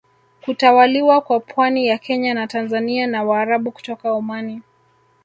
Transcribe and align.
Kutawaliwa 0.41 1.21
kwa 1.21 1.39
pwani 1.39 1.87
ya 1.87 1.97
Kenya 1.97 2.33
na 2.33 2.47
Tanzania 2.47 3.07
na 3.07 3.23
Waarabu 3.23 3.71
kutoka 3.71 4.11
Omani 4.11 4.61